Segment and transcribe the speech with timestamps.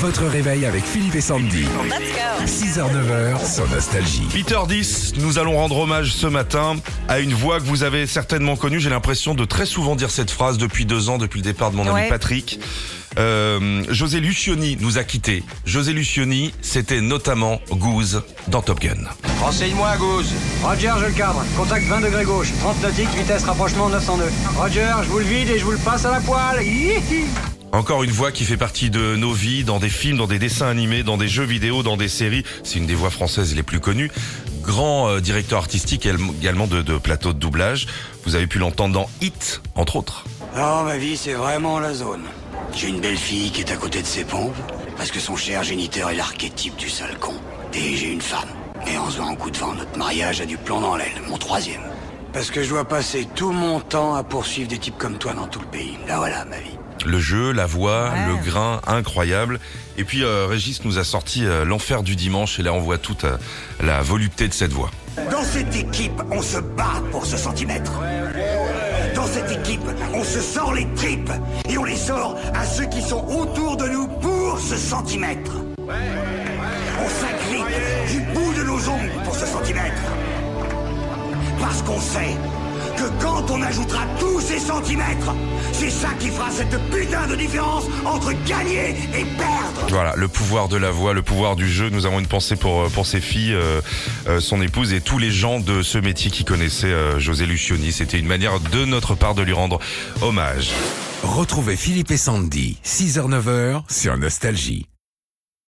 [0.00, 1.66] Votre réveil avec Philippe et Sandy.
[2.46, 4.26] 6h-9h sur Nostalgie.
[4.34, 6.76] 8h10, nous allons rendre hommage ce matin
[7.06, 8.80] à une voix que vous avez certainement connue.
[8.80, 11.76] J'ai l'impression de très souvent dire cette phrase depuis deux ans, depuis le départ de
[11.76, 12.08] mon ami.
[12.08, 12.60] Patrick.
[13.18, 15.42] Euh, José Lucioni nous a quittés.
[15.66, 19.04] José Lucioni, c'était notamment Goose dans Top Gun.
[19.42, 20.32] Renseigne-moi, Goose.
[20.62, 21.44] Roger, je le cadre.
[21.58, 22.48] Contact 20 degrés gauche.
[22.60, 24.32] 30 nautiques, vitesse rapprochement 900 nœuds.
[24.56, 26.64] Roger, je vous le vide et je vous le passe à la poêle.
[26.64, 27.26] Hihi.
[27.72, 30.66] Encore une voix qui fait partie de nos vies, dans des films, dans des dessins
[30.66, 32.44] animés, dans des jeux vidéo, dans des séries.
[32.64, 34.10] C'est une des voix françaises les plus connues.
[34.60, 37.86] Grand euh, directeur artistique également de, de plateau de doublage.
[38.24, 40.24] Vous avez pu l'entendre dans Hit, entre autres.
[40.56, 42.24] Non, ma vie, c'est vraiment la zone.
[42.74, 44.56] J'ai une belle fille qui est à côté de ses pompes,
[44.96, 47.34] parce que son cher géniteur est l'archétype du sale con.
[47.72, 48.48] Et j'ai une femme.
[48.88, 51.22] Et en se voit en coup de vent, notre mariage a du plomb dans l'aile,
[51.28, 51.82] mon troisième.
[52.32, 55.46] Parce que je dois passer tout mon temps à poursuivre des types comme toi dans
[55.46, 55.98] tout le pays.
[56.06, 56.78] Là voilà, ma vie.
[57.06, 58.26] Le jeu, la voix, Ouais.
[58.28, 59.58] le grain, incroyable.
[59.96, 62.98] Et puis euh, Régis nous a sorti euh, l'enfer du dimanche et là on voit
[62.98, 63.36] toute euh,
[63.82, 64.90] la volupté de cette voix.
[65.30, 67.92] Dans cette équipe, on se bat pour ce centimètre.
[69.14, 69.82] Dans cette équipe,
[70.14, 71.32] on se sort les tripes
[71.68, 75.52] et on les sort à ceux qui sont autour de nous pour ce centimètre.
[81.70, 82.36] Parce qu'on sait
[82.96, 85.32] que quand on ajoutera tous ces centimètres,
[85.72, 89.86] c'est ça qui fera cette putain de différence entre gagner et perdre.
[89.88, 91.88] Voilà, le pouvoir de la voix, le pouvoir du jeu.
[91.88, 93.80] Nous avons une pensée pour, euh, pour ses filles, euh,
[94.26, 97.92] euh, son épouse et tous les gens de ce métier qui connaissaient euh, José Lucioni.
[97.92, 99.78] C'était une manière de notre part de lui rendre
[100.22, 100.72] hommage.
[101.22, 102.78] Retrouvez Philippe et Sandy.
[102.84, 104.89] 6h-9h sur Nostalgie.